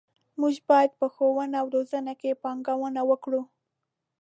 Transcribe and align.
موږ 0.41 0.55
باید 0.69 0.91
په 0.99 1.05
ښوونه 1.13 1.55
او 1.61 1.67
روزنه 1.75 2.13
کې 2.21 2.39
پانګونه 2.43 3.01
وکړو. 3.09 3.41